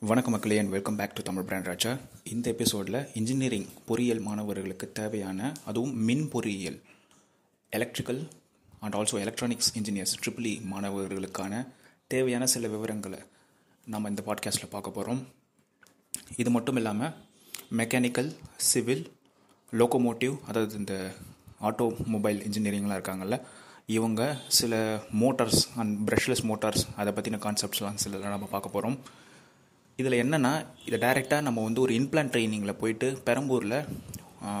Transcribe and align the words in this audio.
வணக்கம் 0.00 0.32
மக்களே 0.32 0.58
and 0.58 0.68
welcome 0.68 0.96
back 0.96 1.14
to 1.14 1.22
Tamil 1.22 1.42
brand 1.42 1.64
Raja. 1.64 1.98
இந்த 2.24 2.50
எபிசோடில் 2.50 3.08
இன்ஜினியரிங் 3.14 3.66
பொறியியல் 3.86 4.18
மாணவர்களுக்கு 4.18 4.92
தேவையான 4.92 5.54
அதுவும் 5.66 5.96
மின் 5.96 6.28
பொறியியல் 6.28 6.82
electrical 7.70 8.28
and 8.80 8.94
also 8.94 9.20
electronics 9.20 9.78
engineers 9.78 10.14
triple E 10.24 10.62
மாணவர்களுக்கான 10.72 11.66
தேவையான 12.06 12.46
சில 12.46 12.68
விவரங்களை 12.68 13.18
நம்ம 13.86 14.08
இந்த 14.08 14.22
பாட்காஸ்ட்டில் 14.26 14.70
பார்க்க 14.70 14.90
போகிறோம் 14.90 15.26
இது 16.36 16.50
மட்டும் 16.50 16.76
இல்லாமல் 16.76 17.12
மெக்கானிக்கல் 17.76 18.36
சிவில் 18.56 19.12
லோகோமோட்டிவ் 19.72 20.36
அதாவது 20.46 20.78
இந்த 20.78 21.14
ஆட்டோ 21.60 22.06
மொபைல் 22.06 22.42
இன்ஜினியரிங்லாம் 22.42 23.00
இருக்காங்கல்ல 23.00 23.40
இவங்க 23.86 24.38
சில 24.48 25.02
மோட்டார்ஸ் 25.20 25.68
அண்ட் 25.76 26.10
ப்ரஷ்லெஸ் 26.10 26.42
மோட்டார்ஸ் 26.42 26.86
அதை 26.96 27.12
பற்றின 27.12 27.40
கான்செப்ட்ஸ்லாம் 27.40 27.94
சில 27.94 28.28
நம்ம 28.28 28.46
பார்க்க 28.46 28.68
போகிறோம் 28.68 28.98
இதில் 29.98 30.20
என்னென்னா 30.22 30.50
இதை 30.84 30.96
டைரெக்டாக 31.00 31.40
நம்ம 31.40 31.62
வந்து 31.62 31.80
ஒரு 31.80 31.92
இன்பிளான் 31.94 32.30
ட்ரைனிங்கில் 32.32 32.78
போயிட்டு 32.78 33.06
பெரம்பூரில் 33.24 33.76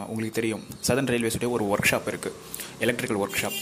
உங்களுக்கு 0.06 0.34
தெரியும் 0.34 0.62
சதன் 0.80 1.08
ரயில்வேஸுடைய 1.08 1.48
ஒரு 1.50 1.64
ஒர்க் 1.68 1.88
ஷாப் 1.90 2.08
இருக்குது 2.08 2.36
எலக்ட்ரிக்கல் 2.78 3.18
ஒர்க் 3.18 3.40
ஷாப் 3.40 3.58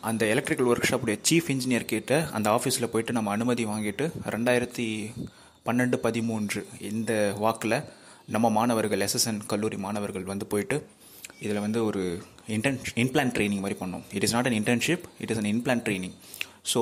அந்த 0.00 0.26
எலக்ட்ரிக்கல் 0.26 0.66
ஒர்க் 0.66 0.88
ஷாப்புடைய 0.90 1.18
சீஃப் 1.28 1.48
இன்ஜினியர் 1.50 1.84
கிட்ட 1.84 2.18
அந்த 2.32 2.50
ஆஃபீஸில் 2.50 2.90
போயிட்டு 2.92 3.12
நம்ம 3.12 3.30
அனுமதி 3.30 3.64
வாங்கிட்டு 3.64 4.06
ரெண்டாயிரத்தி 4.26 4.88
பன்னெண்டு 5.66 5.96
பதிமூன்று 5.96 6.60
இந்த 6.90 7.12
வாக்கில் 7.38 7.76
நம்ம 8.26 8.50
மாணவர்கள் 8.50 9.00
எஸ்எஸ்என் 9.00 9.40
கல்லூரி 9.46 9.76
மாணவர்கள் 9.76 10.24
வந்து 10.24 10.46
போயிட்டு 10.46 10.78
இதில் 11.40 11.60
வந்து 11.60 11.84
ஒரு 11.84 12.02
இன்டர்ன் 12.48 12.80
இன்பிளான் 12.94 13.32
ட்ரைனிங் 13.32 13.62
மாதிரி 13.64 13.78
பண்ணோம். 13.80 14.04
It 14.12 14.22
is 14.22 14.34
not 14.34 14.46
an 14.46 14.58
internship 14.60 15.04
it 15.18 15.30
is 15.30 15.36
an 15.36 15.50
inplant 15.54 15.82
training 15.82 16.14
so 16.72 16.80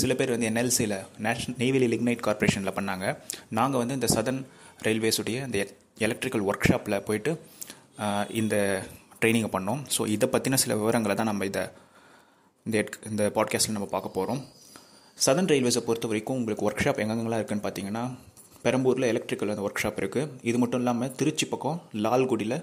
சில 0.00 0.14
பேர் 0.18 0.32
வந்து 0.34 0.48
என்எல்சியில் 0.50 0.96
நேஷனல் 1.26 1.58
நெய்வேலி 1.62 1.88
லிக்னைட் 1.94 2.24
கார்பரேஷனில் 2.26 2.76
பண்ணாங்க. 2.78 3.04
நாங்கள் 3.58 3.80
வந்து 3.82 3.96
இந்த 3.98 4.08
சதன் 4.14 4.40
ரயில்வேஸுடைய 4.86 5.36
இந்த 5.48 5.58
எலக்ட்ரிக்கல் 6.06 6.46
ஒர்க் 6.50 6.68
ஷாப்பில் 6.70 6.96
போயிட்டு 7.08 7.32
இந்த 8.40 8.56
ட்ரைனிங்கை 9.20 9.50
பண்ணோம். 9.56 9.80
ஸோ 9.94 10.02
இதை 10.14 10.26
பற்றின 10.34 10.58
சில 10.64 10.74
விவரங்களை 10.80 11.14
தான் 11.16 11.30
நம்ம 11.30 11.46
இதை 11.50 11.64
இந்த 12.66 12.78
இந்த 13.10 13.22
பாட்காஸ்ட்டில் 13.36 13.76
நம்ம 13.76 13.88
பார்க்க 13.94 14.16
போகிறோம் 14.16 14.40
சதன் 15.18 15.50
ரயில்வேஸை 15.52 15.82
பொறுத்த 15.86 16.08
வரைக்கும் 16.10 16.38
உங்களுக்கு 16.40 16.66
ஒர்க் 16.68 16.82
ஷாப் 16.84 17.00
எங்கெங்கெல்லாம் 17.02 17.40
இருக்குன்னு 17.40 17.64
பார்த்தீங்கன்னா 17.66 18.04
பெரம்பூரில் 18.64 19.08
எலக்ட்ரிக்கல் 19.12 19.52
அந்த 19.54 19.64
ஒர்க் 19.66 19.82
ஷாப் 19.82 19.98
இருக்குது 20.02 20.30
இது 20.48 20.56
மட்டும் 20.62 20.80
இல்லாமல் 20.82 21.12
திருச்சி 21.20 21.46
பக்கம் 21.46 21.78
லால்குடியில் 22.04 22.56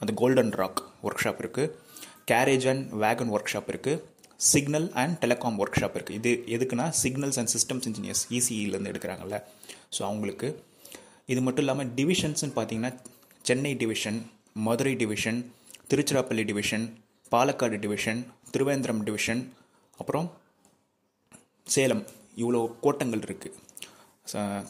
அந்த 0.00 0.12
கோல்டன் 0.20 0.52
ராக் 0.60 0.80
ஒர்க் 1.06 1.22
ஷாப் 1.24 1.40
இருக்குது 1.42 1.70
garage 2.30 2.66
and 2.72 2.84
wagon 3.02 3.32
work 3.34 3.52
shop 3.52 3.70
இருக்குது 3.72 4.00
signal 4.50 4.86
and 5.00 5.16
telecom 5.22 5.56
work 5.62 5.78
shop 5.80 5.96
இருக்குது 5.98 6.18
இது 6.20 6.30
எதுக்குன்னா 6.56 6.86
சிக்னல்ஸ் 7.02 7.38
அண்ட் 7.40 7.50
சிஸ்டம்ஸ் 7.54 7.86
இன்ஜினியர்ஸ் 7.88 8.22
இசிஇலேருந்து 8.36 8.92
எடுக்கிறாங்கல்ல. 8.92 9.38
ஸோ 9.96 10.00
அவங்களுக்கு 10.08 10.48
இது 11.32 11.40
மட்டும் 11.46 11.64
இல்லாமல் 11.64 11.90
டிவிஷன்ஸ்னு 11.98 12.54
பார்த்தீங்கன்னா 12.58 12.92
Chennai 13.48 13.72
division 13.82 14.18
Madurai 14.66 14.94
division 15.02 15.38
Tiruchirappalli 15.90 16.44
division 16.50 16.86
Palakkad 17.34 17.76
division 17.84 18.20
Trivandrum 18.54 19.02
division 19.08 19.42
அப்புறம் 20.00 20.26
சேலம். 21.74 22.04
இவ்வளோ 22.42 22.60
கோட்டங்கள் 22.84 23.24
இருக்குது 23.26 23.58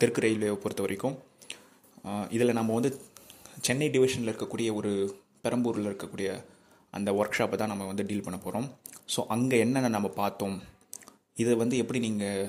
தெற்கு 0.01 0.21
ரயில்வேவை 0.25 0.59
பொறுத்த 0.63 0.83
வரைக்கும். 0.85 1.17
இதில் 2.37 2.57
நம்ம 2.59 2.75
வந்து 2.79 2.91
சென்னை 3.67 3.89
டிவிஷனில் 3.97 4.31
இருக்கக்கூடிய 4.31 4.69
ஒரு 4.79 4.93
பெரம்பூரில் 5.45 5.89
இருக்கக்கூடிய 5.91 6.29
அந்த 6.97 7.11
ஒர்க் 7.19 7.37
ஷாப்பை 7.39 7.57
தான் 7.61 7.73
நம்ம 7.73 7.87
வந்து 7.91 8.07
டீல் 8.09 8.25
பண்ண 8.27 8.39
போகிறோம் 8.45 8.67
ஸோ 9.15 9.21
அங்கே 9.35 9.59
என்னென்ன 9.65 9.93
நம்ம 9.97 10.09
பார்த்தோம்? 10.21 10.57
இதை 11.43 11.55
வந்து 11.63 11.77
எப்படி 11.83 12.01
நீங்கள் 12.07 12.49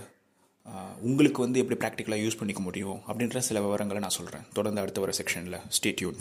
உங்களுக்கு 1.08 1.40
வந்து 1.46 1.62
எப்படி 1.62 1.78
ப்ராக்டிக்கலாக 1.84 2.24
யூஸ் 2.24 2.40
பண்ணிக்க 2.40 2.62
முடியும்? 2.68 3.00
அப்படின்ற 3.10 3.40
சில 3.48 3.62
விவரங்களை 3.66 4.02
நான் 4.06 4.18
சொல்கிறேன் 4.20 4.48
தொடர்ந்து 4.58 4.82
அடுத்த 4.84 5.02
வர 5.04 5.14
செக்ஷனில் 5.20 5.60
ஸ்டேட்யூன் 5.78 6.20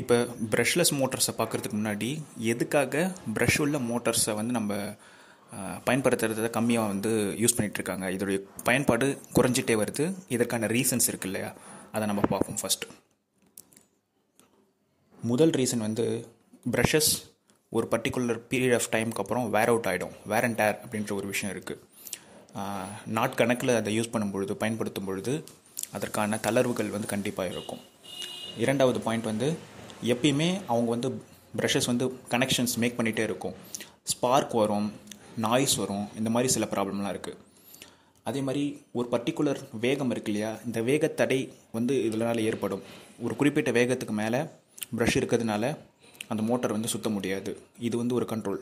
இப்போ 0.00 0.16
ப்ரஷ்லெஸ் 0.52 0.94
மோட்டார்ஸை 1.00 1.32
பார்க்குறதுக்கு 1.40 1.78
முன்னாடி 1.80 2.08
எதுக்காக 2.52 3.02
ப்ரஷ் 3.34 3.60
உள்ள 3.64 3.78
மோட்டார்ஸை 3.90 4.32
வந்து 4.38 4.56
நம்ம 4.58 4.72
பயன்படுத்துறத 5.86 6.48
கம்மியாக 6.56 6.90
வந்து 6.92 7.10
யூஸ் 7.42 7.56
பண்ணிகிட்ருக்காங்க 7.56 8.04
இதோடைய 8.14 8.38
பயன்பாடு 8.68 9.06
குறைஞ்சிட்டே 9.36 9.74
வருது. 9.82 10.04
இதற்கான 10.34 10.68
ரீசன்ஸ் 10.76 11.08
இருக்கு 11.10 11.28
இல்லையா? 11.30 11.50
அதை 11.94 12.04
நம்ம 12.10 12.22
பார்ப்போம் 12.32 12.60
ஃபஸ்ட்டு 12.62 12.90
முதல் 15.30 15.52
ரீசன் 15.58 15.84
வந்து 15.88 16.06
ப்ரஷஸ் 16.74 17.12
ஒரு 17.76 17.86
பர்டிகுலர் 17.92 18.40
பீரியட் 18.50 18.76
ஆஃப் 18.78 18.88
டைமுக்கு 18.94 19.22
அப்புறம் 19.22 19.46
வேர் 19.54 19.70
அவுட் 19.72 19.88
ஆகிடும் 19.90 20.16
வேர் 20.32 20.46
அண்ட் 20.46 20.58
டேர் 20.60 20.76
அப்படின்ற 20.84 21.12
ஒரு 21.18 21.26
விஷயம் 21.32 21.52
இருக்குது 21.56 21.80
நாட்கணக்கில் 23.18 23.72
அதை 23.80 23.92
யூஸ் 23.98 24.10
பண்ணும் 24.14 24.32
பொழுது 24.34 24.52
பயன்படுத்தும் 24.62 25.08
பொழுது 25.08 25.32
அதற்கான 25.96 26.38
தளர்வுகள் 26.44 26.92
வந்து 26.96 27.08
கண்டிப்பாக 27.12 27.52
இருக்கும். 27.54 27.80
இரண்டாவது 28.64 28.98
பாயிண்ட் 29.06 29.26
வந்து 29.30 29.48
எப்பயுமே 30.12 30.50
அவங்க 30.72 30.88
வந்து 30.94 31.08
ப்ரஷஸ் 31.58 31.88
வந்து 31.90 32.06
கனெக்ஷன்ஸ் 32.34 32.74
மேக் 32.82 32.98
பண்ணிகிட்டே 32.98 33.24
இருக்கும். 33.28 33.56
ஸ்பார்க் 34.12 34.54
வரும். 34.62 34.88
நாய்ஸ் 35.36 35.74
வரும். 35.74 36.06
இந்த 36.16 36.30
மாதிரி 36.30 36.52
சில 36.52 36.66
ப்ராப்ளம்லாம் 36.70 37.14
இருக்குது 37.14 37.40
அதே 38.22 38.40
மாதிரி 38.40 38.82
ஒரு 38.92 39.08
பர்டிகுலர் 39.10 39.60
வேகம் 39.80 40.10
இருக்கு 40.10 40.32
இல்லையா? 40.32 40.56
இந்த 40.66 40.80
வேகத்தடை 40.82 41.52
வந்து 41.72 42.04
இதனால் 42.04 42.38
ஏற்படும். 42.38 42.82
ஒரு 43.20 43.36
குறிப்பிட்ட 43.36 43.70
வேகத்துக்கு 43.70 44.10
மேலே 44.10 44.38
ப்ரஷ் 44.96 45.18
இருக்கிறதுனால 45.20 45.76
அந்த 46.28 46.42
மோட்டார் 46.42 46.76
வந்து 46.76 46.88
சுத்த 46.88 47.08
முடியாது. 47.08 47.60
இது 47.78 47.96
வந்து 47.96 48.14
ஒரு 48.14 48.26
கண்ட்ரோல் 48.30 48.60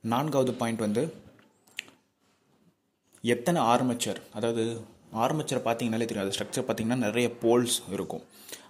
நான்காவது 0.00 0.54
பாயிண்ட் 0.54 0.78
வந்து 0.78 1.14
எத்தனை 3.22 3.62
ஆர்மச்சர் 3.62 4.20
அதாவது 4.34 4.80
ஆர்மச்சரை 5.12 5.60
பார்த்தீங்கனாலே 5.68 6.06
தெரியும். 6.10 6.24
அது 6.24 6.36
ஸ்ட்ரக்சர் 6.36 6.66
பார்த்தீங்கன்னா 6.68 6.96
நிறைய 6.96 7.30
போல்ஸ் 7.42 7.78
இருக்கும். 7.92 8.22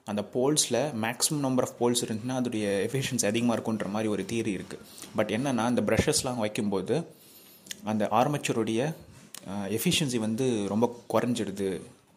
அந்த 0.06 0.22
போல்ஸில் 0.34 0.80
மேக்ஸிமம் 1.04 1.44
நம்பர் 1.46 1.66
ஆஃப் 1.66 1.76
போல்ஸ் 1.80 2.02
இருந்துச்சுன்னா 2.04 2.36
அதோடைய 2.40 2.66
எஃபிஷியன்சி 2.86 3.26
அதிகமாக 3.30 3.54
இருக்குன்ற 3.56 3.88
மாதிரி 3.94 4.08
ஒரு 4.08 4.22
தியரி 4.30 4.52
இருக்குது 4.58 4.84
பட் 5.16 5.30
என்னென்னா 5.36 5.64
அந்த 5.70 5.82
ப்ரஷஸ்லாம் 5.88 6.42
வைக்கும்போது 6.44 6.96
அந்த 7.84 8.04
ஆர்மச்சருடைய 8.20 8.80
எஃபிஷியன்சி 9.78 10.18
வந்து 10.18 10.46
ரொம்ப 10.68 10.86
குறைஞ்சிடுது. 11.14 11.68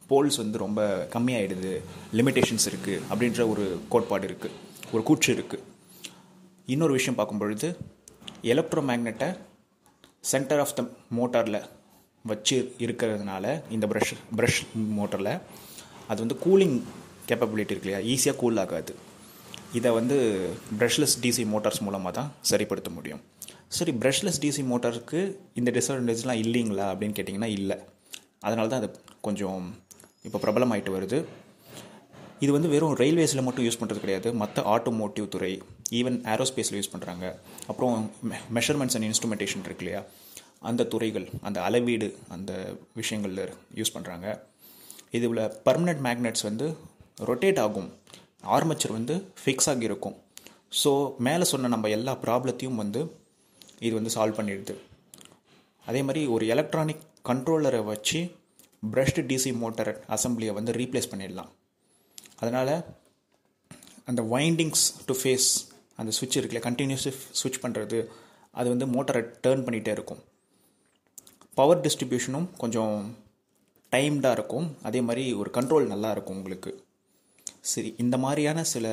போல்ஸ் 0.10 0.38
வந்து 0.38 0.58
ரொம்ப 0.58 0.82
கம்மியாயிடுது. 1.16 1.72
லிமிட்டேஷன்ஸ் 2.18 2.68
இருக்குது 2.70 3.02
அப்படின்ற 3.10 3.42
ஒரு 3.50 3.66
கோட்பாடு 3.90 4.28
இருக்குது 4.28 4.56
ஒரு 4.94 5.04
கூற்று 5.04 5.34
இருக்குது 5.36 5.66
இன்னொரு 6.68 6.94
விஷயம் 6.94 7.18
பார்க்கும்பொழுது 7.18 7.68
எலக்ட்ரோ 8.52 8.82
மேக்னெட்டை 8.90 9.30
சென்டர் 10.32 10.60
ஆஃப் 10.60 10.76
த 10.78 10.82
மோட்டாரில் 11.18 11.62
வச்சு 12.26 12.58
இருக்கிறதுனால 12.80 13.46
இந்த 13.72 13.88
ப்ரஷ் 13.88 14.16
ப்ரஷ் 14.38 14.62
மோட்டரில் 14.98 15.34
அது 16.08 16.20
வந்து 16.20 16.38
கூலிங் 16.46 16.78
கேப்பபிலிட்டி 17.32 17.74
இருக்கு 17.76 17.90
இல்லையா? 17.90 18.02
ஈஸியாக 18.14 18.40
கூல் 18.42 18.62
ஆகாது. 18.64 18.94
இதை 19.78 19.90
வந்து 20.00 20.16
ப்ரஷ்லெஸ் 20.80 21.18
டிசி 21.24 21.44
மோட்டார்ஸ் 21.54 21.84
மூலமாக 21.88 22.14
தான் 22.20 22.30
சரிப்படுத்த 22.52 22.92
முடியும். 22.98 23.22
சரி 23.78 23.92
ப்ரஷ்லெஸ் 24.04 24.40
டிசி 24.44 24.62
மோட்டாருக்கு 24.72 25.20
இந்த 25.60 25.70
டிஸ்அட்வான்டேஜ்லாம் 25.76 26.40
இல்லைங்களா 26.44 26.86
அப்படின்னு 26.94 27.18
கேட்டிங்கன்னா 27.18 27.50
இல்லை. 27.58 27.78
அதனால 28.48 28.66
தான் 28.72 28.82
அது 28.82 28.90
கொஞ்சம் 29.28 29.64
இப்போ 30.28 30.40
பிரபலமாயிட்டு 30.46 30.96
வருது. 30.98 31.20
இது 32.44 32.52
வந்து 32.56 32.70
வெறும் 32.74 32.96
ரயில்வேஸில் 33.02 33.46
மட்டும் 33.46 33.66
யூஸ் 33.68 33.80
பண்ணுறது 33.80 34.02
கிடையாது. 34.04 34.30
மற்ற 34.42 34.62
ஆட்டோமோட்டிவ் 34.74 35.26
துறை 35.34 35.52
ஈவன் 36.00 36.18
ஏரோஸ்பேஸில் 36.34 36.78
யூஸ் 36.80 36.92
பண்ணுறாங்க 36.94 37.26
அப்புறம் 37.70 37.96
மெஷர்மெண்ட்ஸ் 38.58 38.96
அண்ட் 38.98 39.08
இன்ஸ்ட்ருமெண்டேஷன் 39.10 39.66
இருக்கு 39.68 39.84
இல்லையா? 39.86 40.02
அந்த 40.70 40.86
துறைகள் 40.94 41.26
அந்த 41.48 41.58
அளவீடு 41.68 42.08
அந்த 42.36 42.52
விஷயங்களில் 43.00 43.44
யூஸ் 43.80 43.94
பண்ணுறாங்க 43.96 44.28
இதில் 45.18 45.44
பர்மனெண்ட் 45.68 46.04
மேக்னெட்ஸ் 46.08 46.46
வந்து 46.50 46.66
ரொட்டேட் 47.28 47.62
ஆகும். 47.66 47.90
ஆர்மச்சர் 48.56 48.94
வந்து 48.98 49.16
ஃபிக்ஸ் 49.42 49.70
ஆகியிருக்கும் 49.72 50.18
ஸோ 50.82 50.92
மேலே 51.28 51.46
சொன்ன 51.52 51.70
நம்ம 51.74 51.90
எல்லா 51.98 52.14
ப்ராப்ளத்தையும் 52.26 52.80
வந்து 52.82 53.02
இது 53.86 53.94
வந்து 53.98 54.14
சால்வ் 54.16 54.38
பண்ணிடுது. 54.40 54.74
அதே 55.90 56.02
மாதிரி 56.08 56.22
ஒரு 56.36 56.46
எலக்ட்ரானிக் 56.54 57.04
கண்ட்ரோலரை 57.30 57.82
வச்சு 57.92 58.20
ப்ரஷ்டு 58.94 59.22
டிசி 59.30 59.52
மோட்டர் 59.64 59.92
அசம்பிளியை 60.16 60.54
வந்து 60.58 60.72
ரீப்ளேஸ் 60.80 61.12
பண்ணிடலாம். 61.12 61.50
அதனால் 62.42 62.74
அந்த 64.10 64.22
வைண்டிங்ஸ் 64.34 64.86
டு 65.08 65.16
ஃபேஸ் 65.22 65.50
அந்த 66.02 66.12
சுவிட்ச் 66.18 66.38
இருக்குல்ல 66.40 66.62
கண்டினியூஸி 66.68 67.12
சுவிட்ச் 67.40 67.64
பண்ணுறது 67.64 68.00
அது 68.60 68.68
வந்து 68.74 68.86
மோட்டரை 68.96 69.22
டேர்ன் 69.46 69.66
பண்ணிகிட்டே 69.66 69.94
இருக்கும். 69.98 70.22
பவர் 71.58 71.82
டிஸ்ட்ரிபியூஷனும் 71.86 72.48
கொஞ்சம் 72.62 72.96
டைம்டாக 73.92 74.38
இருக்கும். 74.38 74.68
அதே 74.88 75.02
மாதிரி 75.08 75.26
ஒரு 75.42 75.50
கண்ட்ரோல் 75.58 75.92
நல்லா 75.94 76.12
இருக்கும் 76.16 76.38
உங்களுக்கு. 76.40 76.72
சரி 77.64 77.90
இந்த 77.98 78.16
மாதிரியான 78.18 78.64
சில 78.64 78.86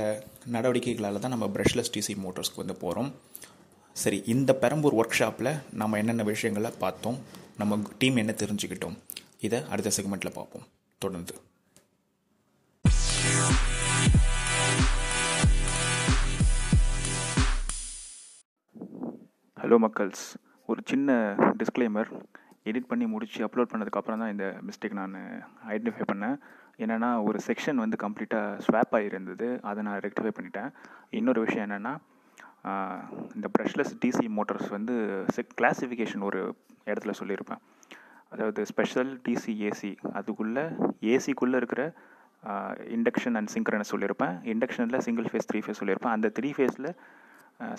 நடவடிக்கைகளால் 0.53 1.19
தான் 1.19 1.35
நம்ம 1.35 1.47
ப்ரஷ்லெஸ் 1.55 1.93
டிசி 1.97 2.15
மோட்டர்ஸ்க்கு 2.25 2.63
வந்து 2.63 2.75
போகிறோம் 2.75 3.11
சரி 3.97 4.19
இந்த 4.27 4.55
பெரம்பூர் 4.63 4.97
ஒர்க் 5.01 5.19
ஷாப்பில் 5.21 5.51
நம்ம 5.73 5.99
என்னென்ன 5.99 6.23
விஷயங்களை 6.23 6.71
பார்த்தோம் 6.79 7.19
நம்ம 7.61 7.79
டீம் 7.99 8.17
என்ன 8.17 8.35
தெரிஞ்சுக்கிட்டோம் 8.43 8.97
இதை 9.39 9.59
அடுத்த 9.73 9.91
செக்மெண்ட்டில் 9.97 10.37
பார்ப்போம். 10.39 10.67
தொடர்ந்து. 10.99 11.35
ஹலோ 19.63 19.79
மக்கள்ஸ். 19.87 20.27
ஒரு 20.67 20.81
சின்ன 20.85 21.13
டிஸ்க்ளைமர் 21.61 22.11
எடிட் 22.65 22.91
பண்ணி 22.91 23.07
முடித்து 23.07 23.47
அப்லோட் 23.47 23.73
பண்ணதுக்கப்புறம் 23.73 24.21
தான் 24.23 24.31
இந்த 24.31 24.47
மிஸ்டேக் 24.69 24.99
நான் 25.01 25.17
ஐடென்டிஃபை 25.69 26.05
பண்ணேன். 26.13 26.37
என்னென்னா 26.83 27.11
ஒரு 27.29 27.39
செக்ஷன் 27.49 27.83
வந்து 27.83 27.97
கம்ப்ளீட்டாக 28.05 28.61
ஸ்வாப் 28.67 28.95
ஆகியிருந்தது 28.99 29.47
அதை 29.69 29.81
நான் 29.87 30.01
ரெக்டிஃபை 30.07 30.33
பண்ணிட்டேன். 30.39 30.71
இன்னொரு 31.19 31.41
விஷயம் 31.47 31.65
என்னென்னா 31.67 31.95
இந்த 33.37 33.47
ப்ரஷ்லெஸ் 33.57 33.93
டிசி 34.03 34.27
மோட்டர்ஸ் 34.37 34.69
வந்து 34.77 34.95
கிளாஸிஃபிகேஷன் 35.61 36.25
ஒரு 36.29 36.41
இடத்துல 36.91 37.13
சொல்லியிருப்பேன். 37.21 37.61
அதாவது 38.33 38.61
ஸ்பெஷல் 38.71 39.11
டிசி 39.27 39.53
ஏசி 39.69 39.93
அதுக்குள்ளே 40.19 40.65
ஏசிக்குள்ளே 41.13 41.59
இருக்கிற 41.63 41.83
இண்டக்ஷன் 42.97 43.37
அண்ட் 43.39 43.53
சிங்க்ரனஸ் 43.55 43.93
சொல்லியிருப்பேன். 43.93 44.35
இண்டக்ஷனில் 44.53 45.05
சிங்கிள் 45.07 45.29
ஃபேஸ் 45.31 45.49
த்ரீ 45.51 45.61
ஃபேஸ் 45.65 45.81
சொல்லியிருப்பேன். 45.83 46.15
அந்த 46.17 46.29
த்ரீ 46.39 46.51
ஃபேஸில் 46.57 46.91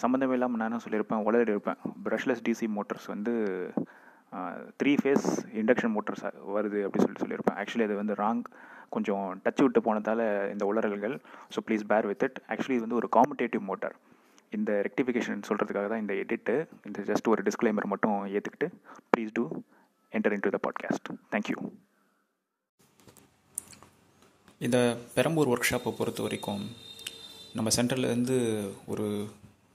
சம்மந்தமே 0.04 0.36
இல்லாமல் 0.38 0.62
நானும் 0.64 0.84
சொல்லியிருப்பேன்? 0.86 1.22
உளறி 1.28 1.54
இருப்பேன். 1.56 1.80
ப்ரஷ்லெஸ் 2.06 2.44
டிசி 2.48 2.68
மோட்டர்ஸ் 2.78 3.08
வந்து 3.14 3.34
த்ரீ 4.82 4.94
ஃபேஸ் 5.02 5.28
இண்டக்ஷன் 5.62 5.94
மோட்டர்ஸ் 5.98 6.24
வருது 6.56 6.80
அப்படி 6.88 7.02
சொல்லிட்டு 7.04 7.26
சொல்லியிருப்பேன். 7.26 7.58
ஆக்சுவலி 7.62 7.86
அது 7.88 7.96
வந்து 8.02 8.16
ராங் 8.24 8.42
கொஞ்சம் 8.96 9.26
டச் 9.46 9.64
விட்டு 9.66 9.82
போனதால் 9.88 10.24
இந்த 10.54 10.64
உளறல்கள். 10.72 11.16
So 11.54 11.62
please 11.68 11.84
bear 11.92 12.08
with 12.12 12.26
it 12.28 12.40
actually 12.52 12.78
இது 12.78 12.86
வந்து 12.86 13.00
ஒரு 13.02 13.10
காம்படேட்டிவ் 13.18 13.64
மோட்டார் 13.70 13.98
இந்த 14.58 14.72
ரெக்டிஃபிகேஷன் 14.88 15.46
சொல்கிறதுக்காக 15.48 15.88
தான் 15.94 16.04
இந்த 16.04 16.14
எடிட்டு 16.24 16.56
இந்த 16.90 17.00
ஜஸ்ட் 17.10 17.32
ஒரு 17.34 17.42
டிஸ்க்ளைமர் 17.48 17.92
மட்டும் 17.94 18.18
ஏற்றுக்கிட்டு 18.38 18.70
please 19.14 19.34
do 19.40 19.46
enter 20.18 20.36
in 20.36 20.46
to 20.46 20.52
the 20.56 20.60
podcast 20.68 21.10
thank you 21.34 21.58
இந்த 24.68 24.78
பெரம்பூர் 25.16 25.50
ஒர்க் 25.54 25.70
ஷாப்பை 25.72 25.92
பொறுத்த 25.98 26.22
வரைக்கும் 26.26 26.64
நம்ம 27.58 27.70
சென்டர்லேருந்து 27.76 28.38
ஒரு 28.92 29.06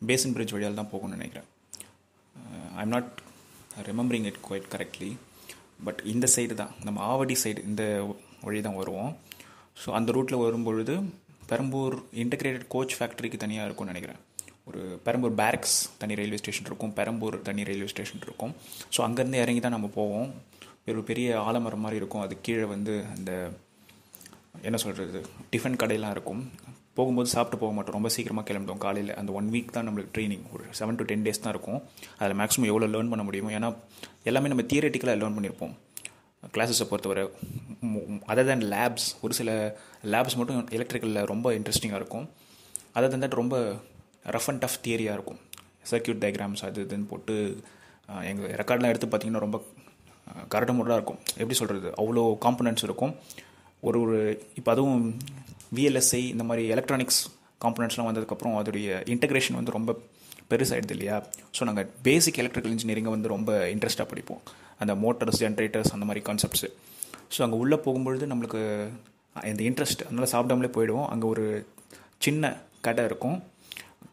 பேசன் 0.09 0.35
பிரிட்ஜ் 0.37 0.55
வழியால் 0.55 0.81
தான் 0.81 0.91
போகணும்னு 0.93 1.19
நினைக்கிறேன். 1.19 1.49
I 2.79 2.83
am 2.85 2.95
not 2.95 3.11
remembering 3.89 4.27
it 4.31 4.41
quite 4.47 4.67
correctly 4.75 5.11
but 5.87 6.01
இந்த 6.13 6.27
சைடு 6.35 6.55
தான். 6.63 6.73
நம்ம 6.87 6.99
ஆவடி 7.13 7.37
சைடு 7.43 7.61
இந்த 7.71 7.85
வழி 8.47 8.61
தான் 8.67 8.79
வருவோம். 8.81 9.11
ஸோ 9.83 9.89
அந்த 9.99 10.13
ரூட்டில் 10.17 10.43
வரும்பொழுது 10.45 10.95
பெரம்பூர் 11.51 11.95
இன்டகிரேட்டட் 12.23 12.67
கோச் 12.75 12.97
ஃபேக்ட்ரிக்கு 12.99 13.43
தனியாக 13.45 13.69
இருக்கும்னு 13.69 13.93
நினைக்கிறேன். 13.93 14.21
ஒரு 14.69 14.81
பெரம்பூர் 15.07 15.35
பேரக்ஸ் 15.41 15.77
தனி 16.01 16.17
ரயில்வே 16.19 16.39
ஸ்டேஷன் 16.43 16.69
இருக்கும். 16.71 16.93
பெரம்பூர் 16.99 17.37
தனி 17.49 17.63
ரயில்வே 17.69 17.89
ஸ்டேஷன் 17.93 18.25
இருக்கும். 18.27 18.53
ஸோ 18.95 19.01
அங்கேருந்து 19.07 19.43
இறங்கி 19.45 19.63
தான் 19.65 19.77
நம்ம 19.77 19.91
போவோம். 19.99 20.29
ஒரு 20.93 21.01
பெரிய 21.09 21.29
ஆலமரம் 21.49 21.83
மாதிரி 21.85 22.01
இருக்கும். 22.01 22.23
அது 22.27 22.35
கீழே 22.47 22.67
வந்து 22.75 22.95
அந்த 23.15 23.33
என்ன 24.69 24.79
சொல்கிறது 24.85 25.21
டிஃபன் 25.53 25.81
கடையெல்லாம் 25.83 26.15
இருக்கும். 26.17 26.41
போகும்போது 26.97 27.29
சாப்பிட்டு 27.35 27.59
போக 27.61 27.73
மாட்டோம். 27.77 27.97
ரொம்ப 27.99 28.09
சீக்கிரமாக 28.15 28.47
கிளம்பிட்டோம் 28.49 28.83
காலையில் 28.85 29.13
அந்த 29.21 29.31
ஒன் 29.39 29.49
வீக் 29.53 29.75
தான் 29.77 29.87
நம்மளுக்கு 29.89 30.13
ட்ரைனிங் 30.17 30.45
ஒரு 30.55 30.65
செவன் 30.79 30.99
டு 31.01 31.05
டென் 31.11 31.25
டேஸ் 31.27 31.43
தான் 31.45 31.55
இருக்கும். 31.55 31.79
அதில் 32.19 32.39
மேக்ஸிமம் 32.41 32.71
எவ்வளோ 32.73 32.89
லேர்ன் 32.95 33.13
பண்ண 33.13 33.25
முடியும்? 33.29 33.51
ஏன்னா 33.57 33.69
எல்லாமே 34.31 34.51
நம்ம 34.53 34.65
தியரட்டிக்கலாக 34.73 35.19
லேர்ன் 35.21 35.37
பண்ணியிருப்போம் 35.37 35.75
கிளாஸஸை 36.55 36.87
பொறுத்தவரை 36.91 37.25
அதர் 38.33 38.49
தேன் 38.51 38.65
லேப்ஸ் 38.75 39.09
ஒரு 39.25 39.35
சில 39.39 39.51
லேப்ஸ் 40.13 40.37
மட்டும் 40.39 40.59
எலக்ட்ரிக்கலில் 40.79 41.29
ரொம்ப 41.33 41.47
இன்ட்ரெஸ்டிங்காக 41.59 42.01
இருக்கும். 42.01 42.27
அதர் 42.97 43.13
தன் 43.13 43.25
தட் 43.25 43.39
ரொம்ப 43.41 43.57
ரஃப் 44.37 44.49
அண்ட் 44.51 44.63
டஃப் 44.65 44.81
தியரியாக 44.87 45.17
இருக்கும். 45.19 45.41
சர்க்கியூட் 45.91 46.21
டயக்ராம்ஸ் 46.25 46.63
அது 46.69 46.81
இதுன்னு 46.87 47.09
போட்டு 47.13 47.35
எங்கள் 48.31 48.51
ரெக்கார்ட்லாம் 48.61 48.93
எடுத்து 48.93 49.09
பார்த்திங்கன்னா 49.13 49.45
ரொம்ப 49.47 49.61
கரடமுடாக 50.55 50.97
இருக்கும். 50.99 51.21
எப்படி 51.41 51.57
சொல்கிறது 51.61 51.89
அவ்வளோ 52.03 52.25
காம்பனண்ட்ஸ் 52.47 52.87
இருக்கும். 52.89 53.13
ஒரு 53.89 53.99
ஒரு 54.05 54.19
இப்போ 54.59 54.71
அதுவும் 54.75 55.01
விஎல்எஸ்ஐ 55.77 56.23
இந்த 56.35 56.45
மாதிரி 56.49 56.65
எலக்ட்ரானிக்ஸ் 56.75 57.21
காம்பனண்ட்ஸ்லாம் 57.65 58.09
வந்ததுக்கப்புறம் 58.11 58.57
அதோடைய 58.61 58.89
இன்டகிரேஷன் 59.15 59.59
வந்து 59.61 59.77
ரொம்ப 59.79 59.91
பெருசாகிடுது 60.51 60.95
இல்லையா? 60.97 61.17
ஸோ 61.57 61.63
நாங்கள் 61.69 61.89
பேசிக் 62.07 62.41
எலக்ட்ரிக்கல் 62.43 62.75
இன்ஜினியரிங்கை 62.75 63.13
வந்து 63.15 63.29
ரொம்ப 63.35 63.51
இன்ட்ரெஸ்ட்டாக 63.75 64.09
படிப்போம். 64.13 64.43
அந்த 64.83 64.95
மோட்டர்ஸ் 65.05 65.41
ஜென்ரேட்டர்ஸ் 65.45 65.95
அந்த 65.97 66.07
மாதிரி 66.11 66.23
கான்செப்ட்ஸு 66.29 66.71
ஸோ 67.35 67.41
அங்கே 67.47 67.59
உள்ளே 67.63 67.77
போகும்பொழுது 67.87 68.25
நம்மளுக்கு 68.33 68.61
இந்த 69.51 69.63
இன்ட்ரெஸ்ட் 69.69 70.03
அதனால் 70.07 70.31
சாப்பிடாமலே 70.33 70.71
போயிடுவோம். 70.77 71.07
அங்கே 71.13 71.27
ஒரு 71.35 71.45
சின்ன 72.25 72.51
கடை 72.87 73.03
இருக்கும். 73.11 73.39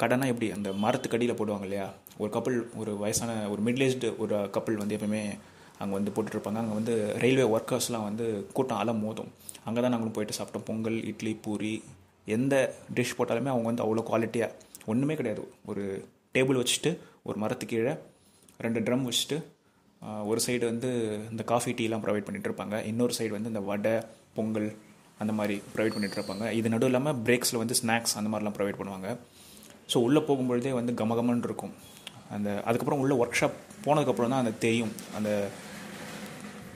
கடைனா 0.01 0.25
எப்படி? 0.31 0.47
அந்த 0.57 0.69
மரத்துக்கடியில் 0.83 1.37
போடுவாங்க 1.39 1.65
இல்லையா? 1.67 1.87
ஒரு 2.21 2.29
கப்பல் 2.35 2.57
ஒரு 2.81 2.91
வயசான 3.01 3.31
ஒரு 3.53 3.61
மிடில் 3.65 4.13
ஒரு 4.23 4.35
கப்பல் 4.55 4.79
வந்து 4.81 4.95
எப்பவுமே 4.97 5.21
அங்கே 5.81 5.93
வந்து 5.97 6.13
போட்டுட்ருப்பாங்க 6.15 6.59
அங்கே 6.61 6.75
வந்து 6.79 6.93
ரயில்வே 7.23 7.45
ஒர்க்கர்ஸ்லாம் 7.55 8.07
வந்து 8.07 8.25
கூட்டம் 8.57 8.79
அலை 8.83 8.93
மோதும். 9.03 9.29
அங்கே 9.67 9.79
தான் 9.83 9.93
நாங்களும் 9.93 10.15
போயிட்டு 10.17 10.37
சாப்பிட்டோம். 10.39 10.65
பொங்கல் 10.69 10.97
இட்லி 11.11 11.33
பூரி 11.45 11.73
எந்த 12.37 12.55
டிஷ் 12.97 13.15
போட்டாலுமே 13.19 13.51
அவங்க 13.53 13.67
வந்து 13.71 13.85
அவ்வளோ 13.85 14.03
குவாலிட்டியாக 14.09 14.55
ஒன்றுமே 14.91 15.15
கிடையாது. 15.19 15.43
ஒரு 15.71 15.83
டேபிள் 16.35 16.59
வச்சுட்டு 16.61 16.91
ஒரு 17.27 17.37
மரத்து 17.43 17.67
கீழே 17.73 17.93
ரெண்டு 18.65 18.79
ட்ரம் 18.87 19.07
வச்சுட்டு 19.09 19.37
ஒரு 20.29 20.39
சைடு 20.45 20.63
வந்து 20.71 20.89
இந்த 21.31 21.43
காஃபி 21.51 21.71
டீலாம் 21.79 22.03
ப்ரொவைட் 22.05 22.25
பண்ணிகிட்டு 22.27 22.49
இருப்பாங்க. 22.49 22.75
இன்னொரு 22.91 23.13
சைடு 23.17 23.33
வந்து 23.37 23.51
இந்த 23.53 23.61
வடை 23.69 23.95
பொங்கல் 24.37 24.69
அந்த 25.21 25.31
மாதிரி 25.39 25.55
ப்ரொவைட் 25.73 25.95
பண்ணிகிட்டு 25.95 26.19
இருப்பாங்க. 26.19 26.45
இது 26.59 26.67
நடுவும் 26.73 26.91
இல்லாமல் 26.91 27.17
பிரேக்ஸில் 27.27 27.61
வந்து 27.61 27.77
ஸ்நாக்ஸ் 27.79 28.15
அந்த 28.19 28.29
மாதிரிலாம் 28.33 28.57
ப்ரொவைட் 28.57 28.79
பண்ணுவாங்க. 28.81 29.09
ஸோ 29.93 29.97
உள்ளே 30.07 30.21
போகும்பொழுதே 30.29 30.71
வந்து 30.79 30.93
கமகமன் 31.01 31.43
இருக்கும். 31.49 31.73
அந்த 32.35 32.49
அதுக்கப்புறம் 32.67 33.01
உள்ள 33.03 33.13
ஒர்க் 33.23 33.39
ஷாப் 33.39 33.57
போனதுக்கப்புறம் 33.85 34.31
தான் 34.33 34.43
அந்த 34.43 34.53
தெரியும். 34.65 34.93
அந்த 35.17 35.29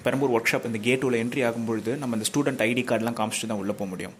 பெரம்பூர் 0.05 0.33
ஒர்க் 0.35 0.51
ஷாப் 0.51 0.67
இந்த 0.69 0.79
கேட் 0.87 1.05
உள்ள 1.07 1.17
என்ட்ரி 1.23 1.41
ஆகும்பொழுது 1.49 1.91
நம்ம 2.01 2.17
அந்த 2.17 2.27
ஸ்டூடெண்ட் 2.29 2.63
ஐடி 2.69 2.83
கார்டெலாம் 2.89 3.17
காமிச்சிட்டு 3.19 3.51
தான் 3.51 3.61
உள்ளே 3.63 3.75
போக 3.79 3.87
முடியும். 3.93 4.15